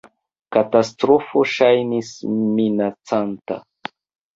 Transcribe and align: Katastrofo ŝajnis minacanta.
Katastrofo 0.55 1.45
ŝajnis 1.53 2.13
minacanta. 2.33 3.65